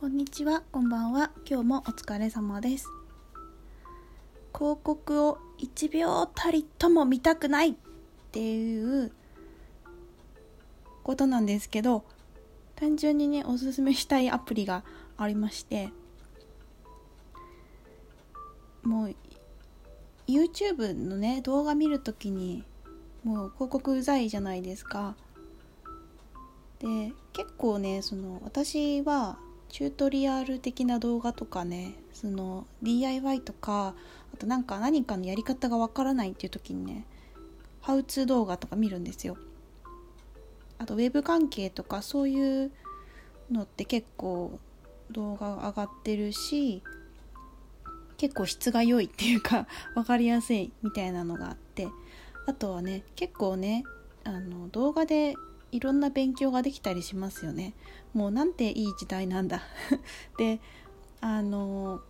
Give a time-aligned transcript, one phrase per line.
[0.00, 1.30] こんにちは、こんばんは。
[1.46, 2.88] 今日もお疲れ様です。
[4.56, 7.74] 広告を1秒たりとも見たくないっ
[8.32, 9.12] ていう
[11.02, 12.06] ことなんですけど、
[12.76, 14.84] 単純にね、おすすめしたいアプリが
[15.18, 15.90] ありまして、
[18.82, 19.14] もう
[20.26, 22.64] YouTube のね、動画見るときに
[23.22, 25.14] もう広告うざいじゃないですか。
[26.78, 29.38] で結構ねその私は
[29.70, 33.94] チュートリアル的な動画とかねその DIY とか
[34.34, 37.06] あとなんか何かのやり方がわからないっていう時にね
[37.80, 39.38] ハウツー動画とか見るんですよ。
[40.78, 42.72] あとウェブ関係とかそういう
[43.50, 44.58] のって結構
[45.10, 46.82] 動画上がってるし
[48.16, 51.88] 結構質が良いっていうか 分かりやすいみたいなのがあって。
[52.46, 53.84] あとはね結構ね
[54.24, 55.34] あの動画で
[55.72, 57.74] いろんな勉強ができたりしますよね。
[58.12, 59.62] もうなんていい時代なんだ。
[60.38, 60.60] で
[61.20, 62.00] あの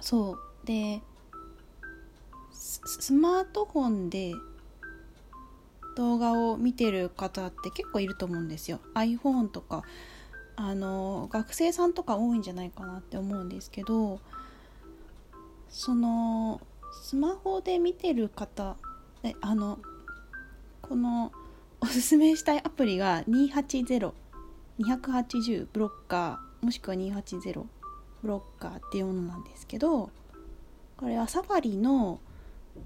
[0.00, 0.38] そう。
[0.66, 1.00] で
[2.52, 4.34] スマートフォンで
[5.96, 8.80] 動画を見てる方って結構いると思うんですよ。
[8.94, 9.82] iPhone とか
[10.56, 14.20] あの学生さんとか多いんじゃないかなって思うんですけど
[15.68, 16.60] その
[17.02, 18.76] スマホで見てる方
[19.22, 19.78] えあの
[20.82, 21.32] この
[21.80, 27.64] おすすめしたいアプリが280280ブロッカーもしくは280
[28.22, 30.10] ブロッカーっていうものなんですけど
[30.96, 32.20] これはサファリの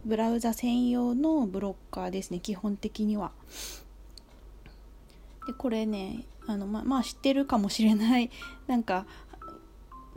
[0.05, 3.33] ブラウザ専用のブロッカーですね基本的には。
[5.47, 8.31] でこれねあのままあ知ってるかもしれない
[8.67, 9.07] なんか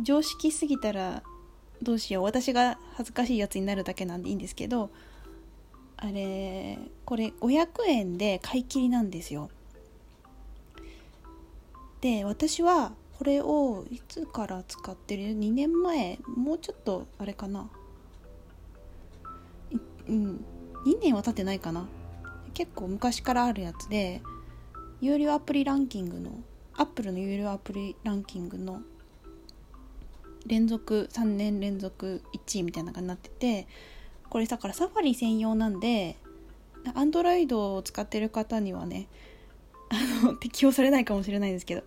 [0.01, 1.23] 常識すぎたら
[1.81, 4.89] どうしよう私が恥ずかしいやつになるだけなんでいいんですけど
[5.97, 9.49] あれこれ500円で買い切りなんですよ。
[12.01, 17.69] で私はこれをいつから使ってる？2年前もうちょっとあれかな。
[20.07, 20.45] うん。
[20.85, 21.87] 2年は経ってないかな。
[22.53, 24.21] 結構昔からあるやつで
[25.01, 26.31] 有料アプリランキングの
[26.75, 28.81] アップルの有料アプリランキングの
[30.45, 33.67] 連続3年連続1位みたいな感じになってて
[34.35, 36.17] これだからサファリ専用なんで
[36.93, 39.07] アンドロイドを使ってる方にはね
[39.87, 41.83] あの 適用されないかもしれないですけど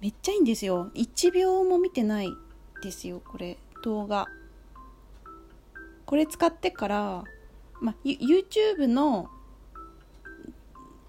[0.00, 0.90] めっちゃいいんですよ。
[0.94, 2.34] 1秒も見てない
[2.80, 4.28] ですよこれ動画。
[6.06, 7.24] これ使ってから
[7.82, 9.28] まあ YouTube の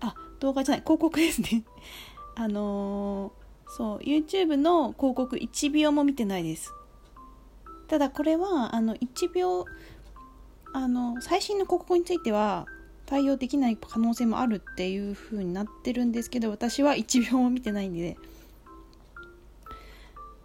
[0.02, 1.64] あ動画じゃない広告ですね。
[2.36, 6.74] あのー、そう YouTube の広告1秒も見てないです。
[7.88, 9.66] ただこれはあの1秒
[10.78, 12.68] あの最新の広告については
[13.08, 18.16] 対応できない可能性もあるっていう風になってるんですけど私は1秒も見てないんで。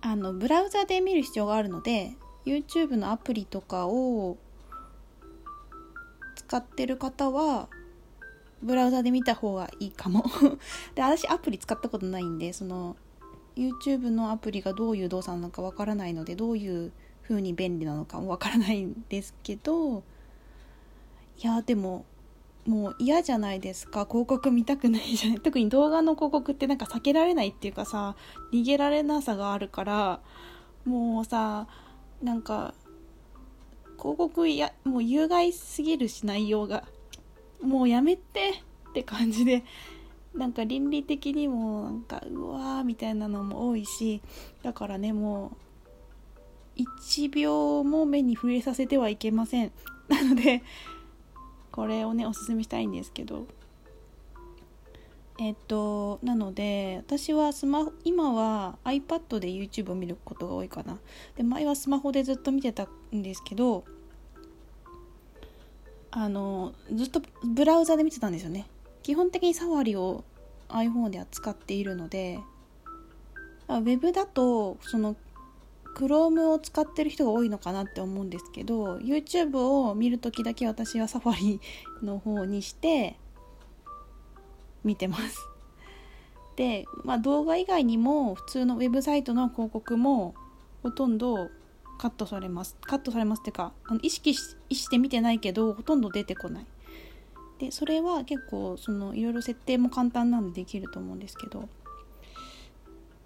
[0.00, 4.36] あのブラウザで見る必要があるので YouTube のアプリとかを
[6.34, 7.68] 使ってる方は
[8.62, 10.24] ブラウザで見た方がいいかも。
[10.96, 12.96] で私アプリ使ったことないんでその
[13.54, 16.90] YouTube のアプリがどういう動作なのかわからないのでどういう
[17.22, 20.02] 風に便利なのかもわからないんですけど
[21.42, 22.04] いやでも
[22.66, 24.06] もう嫌じゃないですか。
[24.06, 25.40] 広告見たくないじゃない。
[25.42, 28.14] 特に動画の広告ってなんか避けられないっていうかさ
[28.52, 30.20] 逃げられなさがあるから
[30.84, 31.66] もうさ
[32.22, 32.74] なんか
[33.98, 36.84] 広告やもう有害すぎるし内容が。
[37.60, 38.50] もうやめて
[38.90, 39.62] って感じで
[40.34, 44.20] なんか倫理的にもなんかうわーみたいなのも多いし
[44.64, 45.52] だからねも
[46.76, 49.72] う1秒も目に触れさせてはいけません。
[50.08, 50.62] なので
[51.72, 53.46] これをねおすすめしたいんですけど。
[55.40, 60.98] えっとなので私はスマホ今は iPad で YouTube を見ることが多いかな。
[61.36, 63.84] で前はスマホでずっと見てたんですけど
[66.10, 68.68] あのずっとブラウザで見てたんですよね。
[69.02, 70.22] 基本的にサファリを
[70.68, 72.38] iPhone では使っているので
[73.68, 75.16] ウェブだとその
[75.94, 81.60] Chrome を使ってる人が多いのかなって思うんですけど YouTube を見るときだけ私はサファリ
[82.02, 83.16] の方にして
[84.84, 85.38] 見てます。
[86.56, 90.34] で、まあ、動画以外にも普通のウェブサイトの広告も
[90.82, 91.50] ほとんど
[91.98, 92.76] カットされます。
[92.82, 96.66] カットされますっていうかあの意識して見てないけどほとんど出てこない。
[97.58, 101.68] でそれは結構そのいろいろ設定も簡単なんでできると思うんですけど。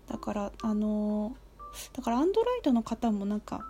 [0.09, 1.46] だからあのー
[1.93, 3.67] だから Android の方もなんか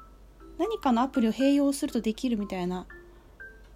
[0.58, 2.86] 何かのアプリを併用するとできるみたいな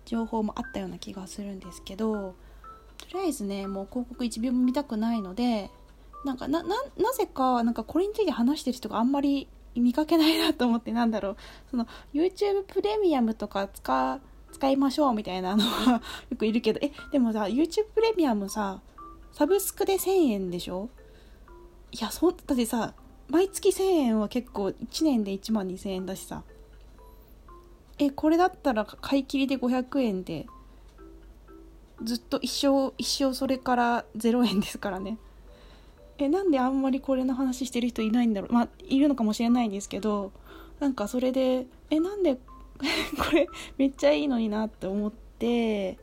[0.07, 2.35] 情報もあったような気がするんですけど
[3.11, 5.71] とりあえずねもう広告1秒も見たくないので
[6.25, 6.75] なんかなな
[7.17, 11.37] ぜかなんかこれについて話してる人があんまり見かけないなと思ってなんだろう。
[11.71, 14.21] その YouTube プレミアムとか使
[14.53, 18.81] 使いましょうみたいなのは よくいるけどえでもさ YouTube プレミアムさ
[19.33, 20.89] サブスクで1000円でしょ？
[21.93, 22.95] いやそだってさ
[23.31, 26.43] 毎月1000円は結構1年で1万2000円だしさ。
[27.99, 30.47] えこれだったら買い切りで500円で
[32.03, 35.19] ずっと一生一生それから0円ですからね。
[36.19, 38.53] えなんであんまりこれの話してる人いないんだろう。
[38.53, 40.33] まあいるのかもしれないんですけど
[40.81, 42.37] なんかそれでえなんで
[43.17, 43.47] これ
[43.77, 45.99] めっちゃいいのになって思って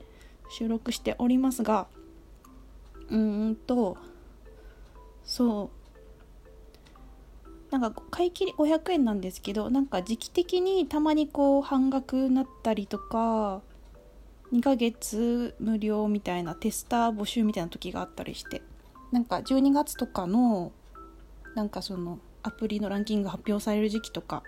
[0.50, 1.88] 収録しておりますが
[3.10, 3.98] うーんと
[5.26, 5.77] そう。
[7.72, 13.62] なんか買い切り500円なんですけどなんか時期的にたまにこう半額になったりとか
[14.54, 18.62] 2ヶ月無料みたいなテスター募集みたいな時があったりして
[19.12, 20.72] なんか12月とかの
[21.56, 24.44] なんかそのアプリのランキング発表される時期とか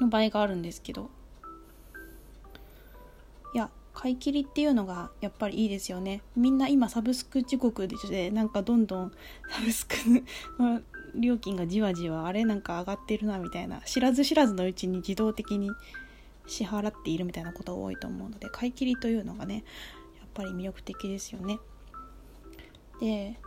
[0.00, 1.10] の場合があるんですけど
[3.54, 6.20] いや買い切りっていうのがやっぱりいいですよね。
[6.36, 9.12] みんな今サブスク時刻でなんかどんどん
[9.50, 9.96] サブスク
[11.18, 15.70] 料金がじわじわあれなんか上がってるなみたいな知らず知らずのうちに自動的に
[16.46, 19.64] 支払っているみたいなことが多いと思うので買い切りというのがね
[20.18, 21.58] やっぱり魅力的ですよね。
[23.00, 23.38] で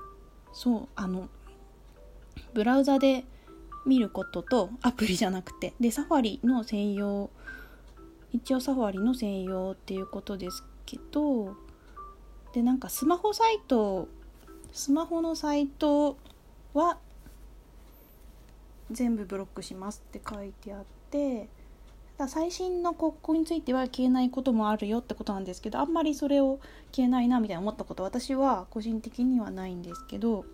[0.52, 1.30] そうあの
[2.54, 3.26] ブラウザで
[3.86, 7.30] 見ることとアプリじゃなくてでサファリの専用
[8.32, 11.56] 一応サファリの専用っていうことですけど
[12.54, 14.08] でなんかスマホサイト
[14.72, 16.18] スマホのサイト
[16.74, 16.98] は
[18.92, 21.50] 全部ブロックしますって書いてあって
[22.18, 26.60] だ最新の国交については消えないこともあるよってことなんですけどあんまりそれを
[26.92, 30.46] 消えないなみたいな思ったこと私は個人的にはないんですけど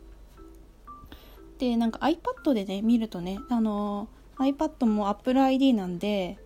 [1.57, 4.07] でなんか iPad でね見るとねあの
[4.37, 6.37] iPad も AppleID なんで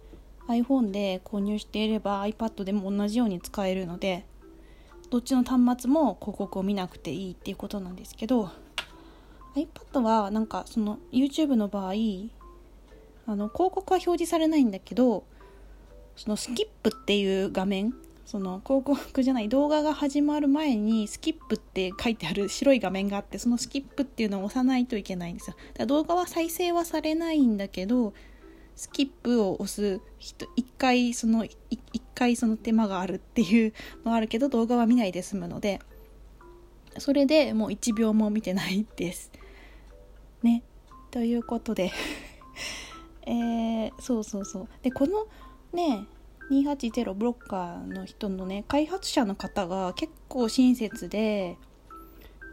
[0.47, 4.25] iPhone で購入していれば iPad でも同じように使えるので
[5.09, 8.51] どっちの端末も広告を見なくていいっていうことなんですけど
[9.55, 11.93] iPad はなんかその YouTube の場合
[13.25, 15.23] あの広告は表示されないんだけど
[16.15, 17.93] そのスキップっていう画面
[18.25, 25.55] その広告じゃない動画が始まる前にスキップって書いてある白い画面があってそのスキップっていうのを押さないといけないんですよ。
[25.73, 28.13] だから動画は再生はされないんだけど
[28.75, 31.51] スキップを押す人1回その1
[32.13, 33.73] 回その手間があるっていう
[34.05, 35.79] のはあるけど動画は見ないで済むので
[36.99, 39.31] それでもう1秒も見てないです。
[40.43, 40.63] ね。
[41.11, 41.91] ということで。
[43.25, 44.69] えー、そうそうそう。
[44.81, 45.27] でこの
[45.73, 46.05] ね
[46.51, 51.57] 280ブロッカーの人のね開発者の方が結構親切で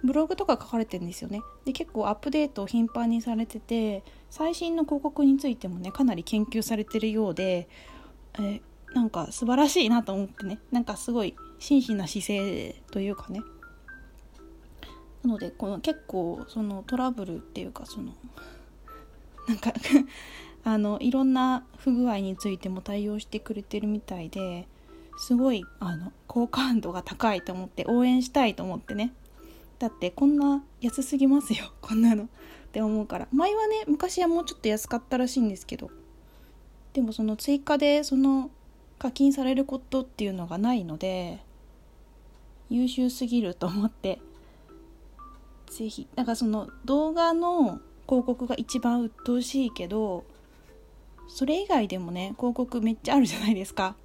[0.04, 1.40] ブログとか書かれてるんですよね。
[1.64, 7.68] で結構アップデートを頻繁にされてて最新の広告についてもねかなり研究されてるようで
[8.38, 8.60] え
[8.94, 10.58] なんか素晴らしいなと思ってね。
[10.70, 13.42] なんかすごい真摯な姿勢というかね。
[15.26, 18.12] なのでこの結構そのトラブルっていうかその
[19.48, 19.72] なんか
[20.62, 24.68] あのいろんな不具合についても対応してくれてるみたいで
[25.18, 29.12] すごいあの好感度が高いと思って応援したいと思ってね。
[29.78, 32.24] だってこんな安すぎますよ こんなの。
[32.24, 32.28] っ
[32.72, 33.28] て思うから。
[33.32, 35.90] 前はね昔はもうちょっと安かったらしいんですけど。
[36.92, 38.50] でもその追加でその
[38.98, 41.40] 課金されることっていうのがないので
[42.70, 44.18] 優秀すぎると思って
[45.68, 50.24] 是非だかその動画の広告が一番鬱陶しいけど
[51.28, 53.96] それ以外でもね広告めっちゃあるじゃないですか。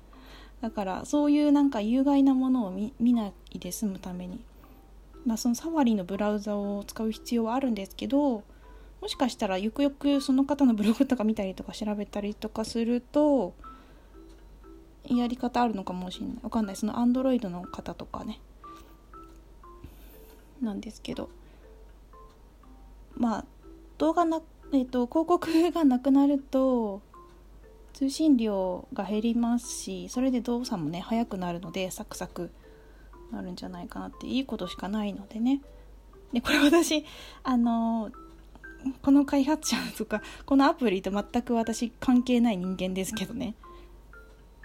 [0.62, 4.39] だからそういうなんか有害なものを見ないで済むために。
[5.25, 8.44] まあそのサファリのブラウザを使う必要はあるんですけど
[9.01, 13.53] もしかしたらよくよくその方のブログとか見たりとか調べたりとかすると
[15.06, 16.36] やり方あるのかもしれない。
[16.41, 16.75] わかんない。
[16.75, 18.39] そのアンドロイドの方とかね。
[20.62, 21.30] なんですけど。
[23.22, 23.46] まあ
[24.00, 24.42] 動画な
[24.74, 27.01] えっ、と広告がなくなると
[27.94, 32.50] 通信量が減りますしそれで動作もね速くなるのでサクサク
[33.32, 35.62] なるんじゃないかなっていいことしかないのでね。
[36.34, 37.06] でこれ私
[37.44, 38.12] あの
[39.04, 43.54] この開発者とかこのアプリと全く私関係ない人間ですけどね。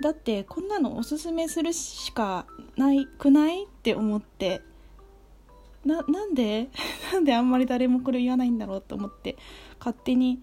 [0.01, 2.47] だってこんなのおすすめするしか
[2.77, 4.63] ないくないって思って
[5.87, 6.69] ななんで？
[7.13, 9.37] なんであんまり誰もこれ言わないんだろうと思って
[9.79, 10.43] 勝手に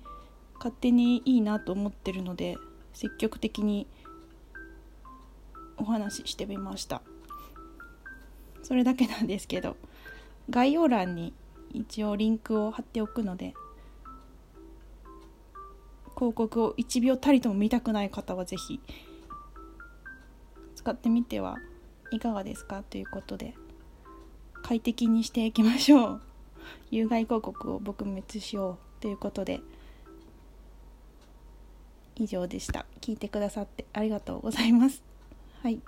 [0.55, 2.57] 勝手にいいなと思ってるので
[2.93, 3.87] 積極的に
[5.77, 7.01] お話ししてみました。
[8.61, 9.75] それだけなんですけど
[10.49, 11.33] 概要欄に
[11.73, 13.53] 一応リンクを貼っておくので
[16.15, 18.79] 広告を1秒たりとも見たくない方は是非
[20.75, 21.57] 使ってみては
[22.11, 23.53] いかがですかということで
[24.63, 26.21] 快適にしていきましょう。
[26.89, 29.61] 有害広告を撲滅しようということで。
[32.15, 32.85] 以上でした。
[33.01, 35.03] 聞いてくださってありがとうございます。
[35.61, 35.81] はい。